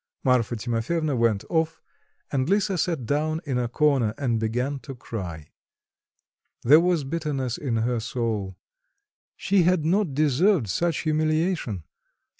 Marfa 0.23 0.55
Timofyevna 0.55 1.15
went 1.15 1.43
off, 1.47 1.79
and 2.31 2.49
Lisa 2.49 2.75
sat 2.75 3.05
down 3.05 3.39
in 3.45 3.59
a 3.59 3.67
corner 3.67 4.15
and 4.17 4.39
began 4.39 4.79
to 4.79 4.95
cry. 4.95 5.51
There 6.63 6.79
was 6.79 7.03
bitterness 7.03 7.55
in 7.55 7.77
her 7.77 7.99
soul. 7.99 8.57
She 9.37 9.61
had 9.61 9.85
not 9.85 10.15
deserved 10.15 10.69
such 10.69 11.01
humiliation. 11.01 11.83